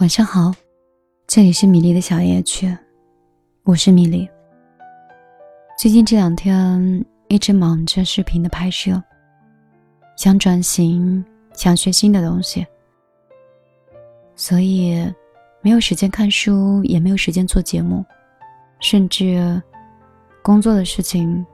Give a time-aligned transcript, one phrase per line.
[0.00, 0.50] 晚上好，
[1.26, 2.74] 这里是米粒的小夜曲，
[3.64, 4.26] 我是米粒。
[5.78, 8.98] 最近这两天一直忙着视频的拍摄，
[10.16, 11.22] 想转型，
[11.52, 12.66] 想学新的东西，
[14.34, 15.06] 所以
[15.60, 18.02] 没有时间看书，也没有时间做节目，
[18.80, 19.60] 甚至
[20.42, 21.44] 工作的事情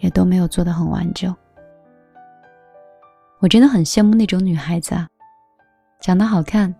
[0.00, 1.34] 也都没有做得很完整。
[3.38, 5.08] 我真的很羡慕那种女孩子啊，
[6.02, 6.74] 长得好看。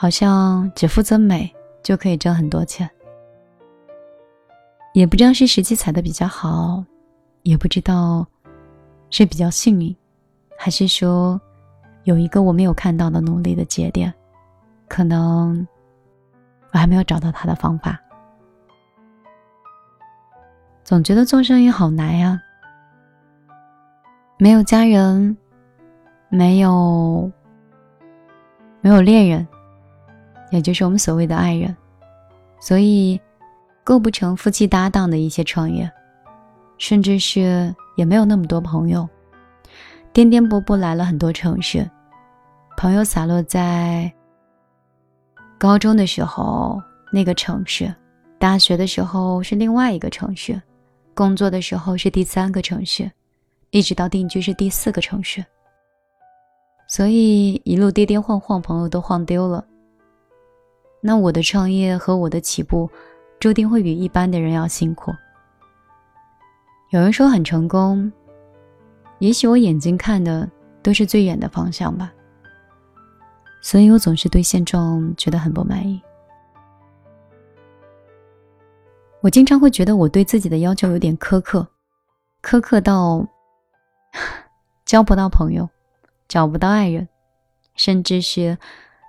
[0.00, 2.88] 好像只负责美就可以挣很多钱，
[4.94, 6.82] 也不知道是时机踩的比较好，
[7.42, 8.26] 也不知道
[9.10, 9.94] 是比较幸运，
[10.56, 11.38] 还是说
[12.04, 14.10] 有一个我没有看到的努力的节点，
[14.88, 15.68] 可能
[16.72, 18.00] 我还没有找到他的方法。
[20.82, 22.40] 总觉得做生意好难呀，
[24.38, 25.36] 没有家人，
[26.30, 27.30] 没有
[28.80, 29.46] 没有恋人。
[30.50, 31.74] 也就是我们所谓的爱人，
[32.60, 33.20] 所以
[33.84, 35.90] 构不成夫妻搭档的一些创业，
[36.76, 39.08] 甚至是也没有那么多朋友，
[40.12, 41.88] 颠颠簸簸来了很多城市，
[42.76, 44.12] 朋友洒落在
[45.58, 47.94] 高中的时候那个城市，
[48.38, 50.60] 大学的时候是另外一个城市，
[51.14, 53.10] 工作的时候是第三个城市，
[53.70, 55.44] 一直到定居是第四个城市，
[56.88, 59.64] 所以一路跌跌晃晃，朋友都晃丢了。
[61.00, 62.90] 那我的创业和我的起步，
[63.38, 65.10] 注定会比一般的人要辛苦。
[66.90, 68.12] 有人说很成功，
[69.18, 70.48] 也许我眼睛看的
[70.82, 72.12] 都是最远的方向吧。
[73.62, 76.00] 所以我总是对现状觉得很不满意。
[79.20, 81.66] 我经常会觉得我对自己的要求有点苛刻，
[82.42, 83.26] 苛刻到
[84.84, 85.68] 交不到朋友，
[86.26, 87.06] 找不到爱人，
[87.74, 88.56] 甚至是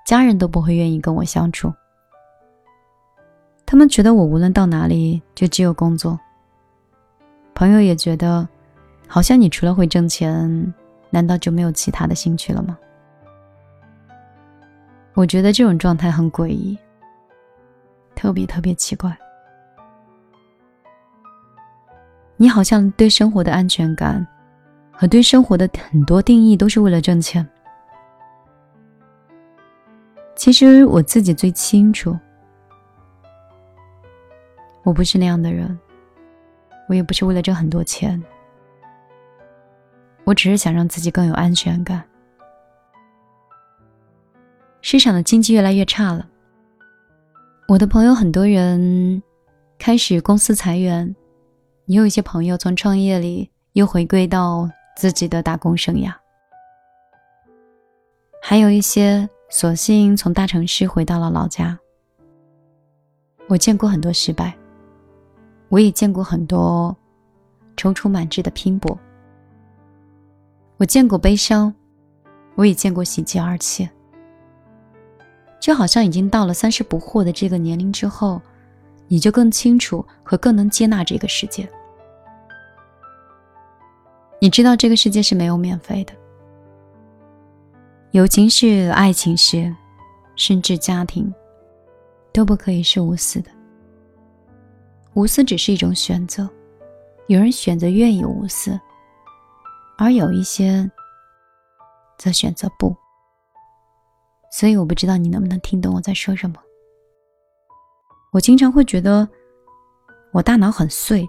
[0.06, 1.74] 家人都不会愿意跟我相处。
[3.72, 6.20] 他们觉得我无论到哪里就只有工作。
[7.54, 8.46] 朋友也觉得，
[9.08, 10.74] 好像你除了会挣钱，
[11.10, 12.78] 难道就没有其他的兴趣了吗？
[15.14, 16.78] 我觉得这种状态很诡异，
[18.14, 19.18] 特别特别奇怪。
[22.36, 24.28] 你好像对生活的安全感
[24.92, 27.48] 和对生活的很多定义都是为了挣钱。
[30.36, 32.20] 其实我自己最清楚。
[34.84, 35.78] 我不是那样的人，
[36.90, 38.22] 我也不是为了挣很多钱，
[40.24, 42.04] 我只是想让自己更有安全感。
[44.82, 46.28] 市场的经济越来越差了，
[47.68, 49.22] 我的朋友很多人
[49.78, 51.16] 开始公司裁员，
[51.86, 54.68] 也有一些朋友从创业里又回归到
[54.98, 56.12] 自己的打工生涯，
[58.42, 61.78] 还有一些索性从大城市回到了老家。
[63.48, 64.58] 我见过很多失败。
[65.72, 66.94] 我也见过很多
[67.78, 69.00] 踌躇满志的拼搏，
[70.76, 71.74] 我见过悲伤，
[72.56, 73.90] 我也见过喜极而泣。
[75.62, 78.42] 就好像已经到了三十不惑的这个年龄之后，
[79.08, 81.66] 你就更清楚和更能接纳这个世界。
[84.42, 86.12] 你知道这个世界是没有免费的，
[88.12, 89.74] 友情是，爱情是，
[90.36, 91.34] 甚至家庭
[92.34, 93.50] 都不可以是无私的。
[95.14, 96.50] 无私只是一种选择，
[97.28, 98.80] 有人选择愿意无私，
[99.98, 100.90] 而有一些
[102.18, 102.96] 则选择不。
[104.52, 106.56] 所以我不知道你能不能听懂我在说什么。
[108.32, 109.28] 我经常会觉得
[110.32, 111.28] 我大脑很碎，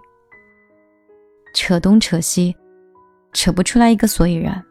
[1.55, 2.55] 扯东扯西，
[3.33, 4.65] 扯不出来一个所以然。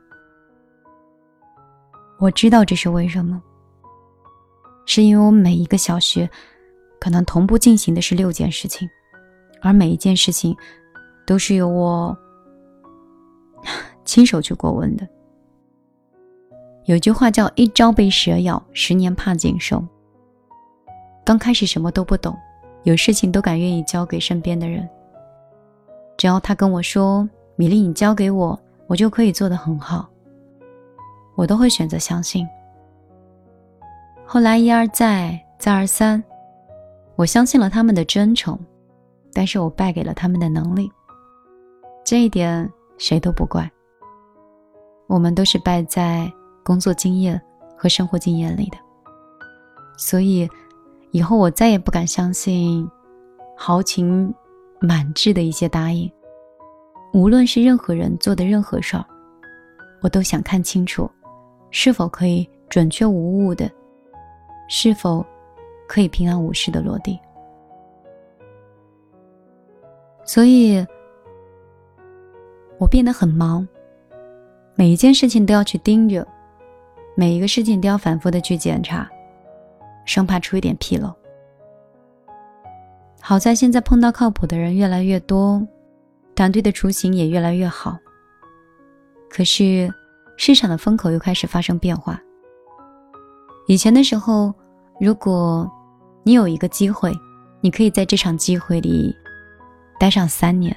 [2.17, 3.41] 我知道这是为什么，
[4.85, 6.29] 是因为我每一个小时
[6.99, 8.89] 可能同步进行的是六件事情。
[9.61, 10.55] 而每一件事情，
[11.25, 12.17] 都是由我
[14.03, 15.07] 亲手去过问的。
[16.85, 19.87] 有句话叫“一朝被蛇咬，十年怕井绳”。
[21.23, 22.35] 刚开始什么都不懂，
[22.83, 24.89] 有事情都敢愿意交给身边的人。
[26.17, 30.09] 只要他跟我说：“米粒，你交给我，我就可以做得很好。”
[31.35, 32.47] 我都会选择相信。
[34.25, 36.21] 后来一而再，再而三，
[37.15, 38.59] 我相信了他们的真诚。
[39.33, 40.91] 但是我败给了他们的能力，
[42.03, 43.69] 这一点谁都不怪。
[45.07, 46.31] 我们都是败在
[46.63, 47.41] 工作经验
[47.77, 48.77] 和生活经验里的，
[49.97, 50.49] 所以
[51.11, 52.89] 以后我再也不敢相信
[53.57, 54.33] 豪情
[54.79, 56.09] 满志的一些答应。
[57.13, 59.05] 无论是任何人做的任何事儿，
[60.01, 61.11] 我都想看清楚，
[61.71, 63.69] 是否可以准确无误的
[64.69, 65.25] 是否
[65.89, 67.19] 可以平安无事的落地。
[70.33, 70.87] 所以，
[72.77, 73.67] 我变得很忙，
[74.75, 76.25] 每一件事情都要去盯着，
[77.15, 79.05] 每一个事情都要反复的去检查，
[80.05, 81.13] 生怕出一点纰漏。
[83.19, 85.61] 好在现在碰到靠谱的人越来越多，
[86.33, 87.97] 团队的雏形也越来越好。
[89.29, 89.93] 可是，
[90.37, 92.17] 市场的风口又开始发生变化。
[93.67, 94.53] 以前的时候，
[94.97, 95.69] 如果
[96.23, 97.11] 你有一个机会，
[97.59, 99.13] 你可以在这场机会里
[100.01, 100.75] 待上三年。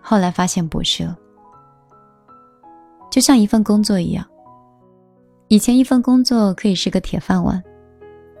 [0.00, 1.14] 后来发现不是了，
[3.10, 4.26] 就像一份工作一样，
[5.48, 7.62] 以前一份工作可以是个铁饭碗，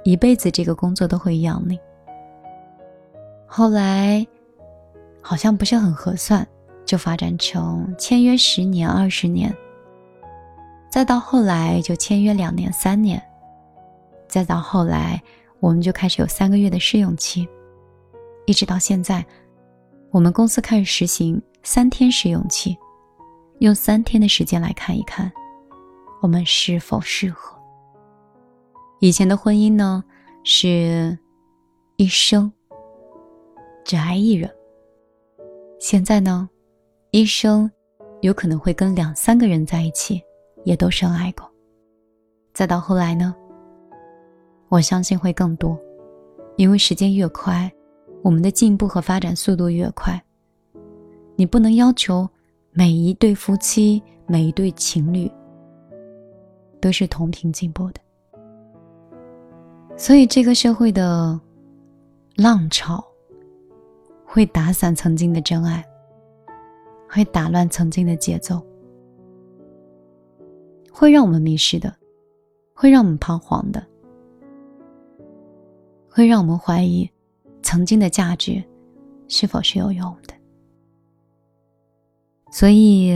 [0.02, 1.78] 一辈子这个工作都会养你。
[3.46, 4.26] 后来，
[5.20, 6.48] 好像不是很合算，
[6.86, 9.54] 就发展成签约十年、二十年。
[10.88, 13.22] 再到后来就签约两年、三年，
[14.26, 15.22] 再到后来
[15.60, 17.46] 我们就开始有三个月的试用期，
[18.46, 19.24] 一直到现在，
[20.10, 22.76] 我们公司开始实行三天试用期，
[23.58, 25.30] 用三天的时间来看一看，
[26.22, 27.56] 我们是否适合。
[29.00, 30.02] 以前的婚姻呢，
[30.42, 31.18] 是
[31.96, 32.50] 一生。
[33.84, 34.52] 只爱一人。
[35.78, 36.48] 现在呢，
[37.12, 37.70] 一生
[38.20, 40.20] 有可能会跟两三个人在一起，
[40.64, 41.48] 也都深爱过。
[42.52, 43.32] 再到后来呢，
[44.68, 45.78] 我相信会更多，
[46.56, 47.72] 因为时间越快，
[48.26, 50.20] 我们的进步和发展速度越快。
[51.36, 52.28] 你不能要求
[52.72, 55.30] 每一对夫妻、每一对情侣
[56.80, 58.00] 都是同频进步的，
[59.96, 61.40] 所以这个社会的
[62.34, 63.04] 浪潮。
[64.24, 65.82] 会打散曾经的真爱，
[67.08, 68.60] 会打乱曾经的节奏，
[70.90, 71.94] 会让我们迷失的，
[72.74, 73.86] 会让我们彷徨的，
[76.10, 77.08] 会让我们怀疑
[77.66, 78.62] 曾经的价值
[79.26, 80.32] 是否是有用的。
[82.52, 83.12] 所以，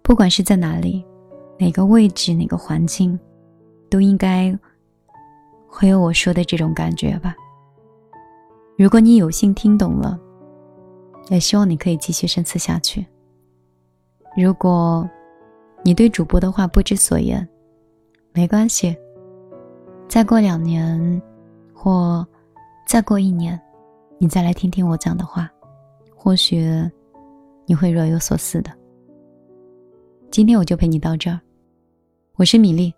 [0.00, 1.04] 不管是在哪里、
[1.58, 3.20] 哪个位置、哪个环境，
[3.90, 4.58] 都应该
[5.68, 7.36] 会有我说的这种感觉吧。
[8.78, 10.18] 如果你有幸听懂了，
[11.28, 13.06] 也希望你可以继续深思下去。
[14.38, 15.06] 如果
[15.82, 17.46] 你对主播的话不知所言，
[18.32, 18.96] 没关系。
[20.10, 21.22] 再过两年，
[21.72, 22.26] 或
[22.84, 23.58] 再过一年，
[24.18, 25.48] 你再来听听我讲的话，
[26.16, 26.68] 或许
[27.64, 28.72] 你会若有所思的。
[30.28, 31.38] 今天我就陪你到这儿，
[32.34, 32.92] 我是米粒，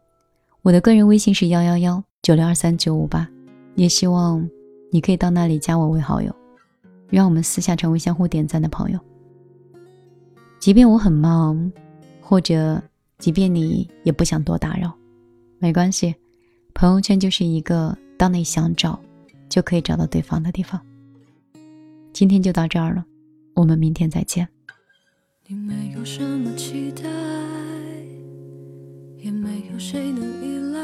[0.63, 3.29] 我的个人微信是幺幺幺九六二三九五八，
[3.75, 4.49] 也希望。
[4.91, 6.35] 你可以到那里加我为好友，
[7.11, 8.99] 让我们私下成为相互点赞的朋友。
[10.59, 11.71] 即便我很忙，
[12.23, 12.83] 或者
[13.19, 14.91] 即便你也不想多打扰，
[15.59, 16.15] 没关系。
[16.75, 18.99] 朋友圈就是一个当你想找
[19.49, 20.81] 就可以找到对方的地方。
[22.13, 23.05] 今天就到这儿了，
[23.55, 24.49] 我们明天再见。
[25.47, 27.03] 你没有什么期待，
[29.19, 30.81] 也没有谁能依赖，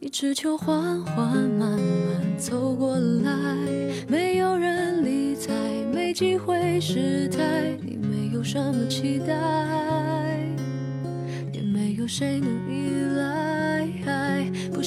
[0.00, 2.38] 你只求缓缓慢慢。
[2.38, 3.56] 走过来，
[4.08, 5.52] 没有人理睬，
[5.92, 9.34] 没机会失态，你没有什么期待，
[11.52, 12.61] 也没有谁能。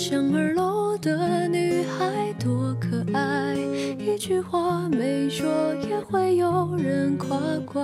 [0.05, 3.55] 不想二楼的女孩多可爱，
[3.97, 5.47] 一句话没说
[5.89, 7.81] 也会有人夸怪。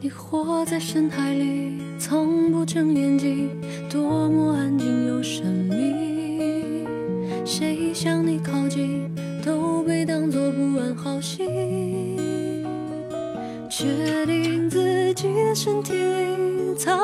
[0.00, 3.50] 你活在深海里，从不睁眼睛，
[3.88, 6.84] 多么安静又神秘。
[7.44, 9.08] 谁向你靠近，
[9.44, 11.46] 都被当作不安好心。
[13.70, 16.98] 确定自己的身体里藏，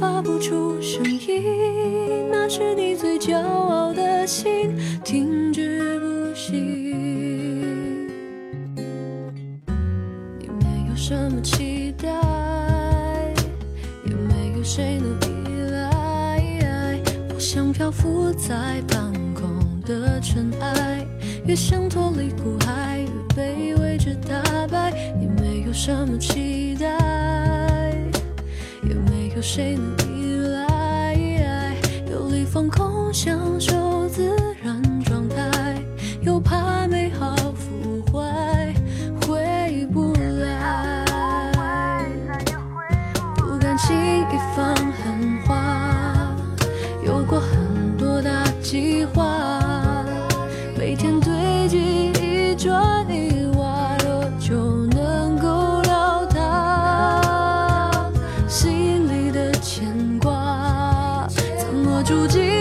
[0.00, 1.44] 发不出声音。
[2.32, 6.56] 那是你最骄傲的心，停止不行。
[10.38, 12.08] 你没有什么期待，
[14.06, 16.50] 也没有谁能依赖。
[17.34, 17.38] 我。
[17.38, 19.50] 像漂浮在半空
[19.84, 21.06] 的尘埃，
[21.44, 24.90] 越想脱离苦海，越被未知打败。
[25.20, 26.86] 也没有什么期待，
[29.40, 31.16] 有谁能依赖，
[32.12, 34.30] 游离放空，享受自
[34.62, 35.82] 然状态，
[36.20, 38.74] 又怕美好腐坏，
[39.22, 41.06] 回不来，
[43.34, 46.36] 不敢轻易放狠话。
[47.02, 49.29] 有过很多大计划，
[62.20, 62.59] 如今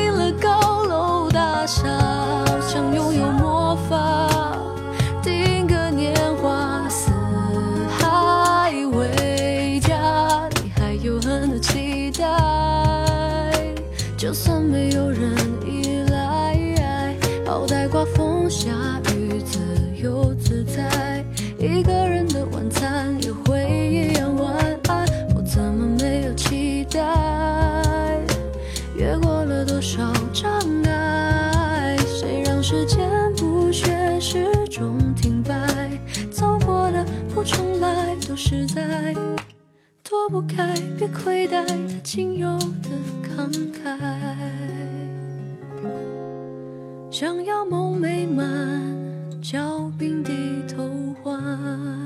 [41.13, 42.89] 亏待他仅有的
[43.24, 43.98] 慷慨。
[47.12, 48.46] 想要梦美满，
[49.42, 50.32] 脚并低
[50.68, 51.99] 头换。